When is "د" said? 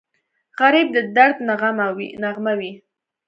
0.95-0.97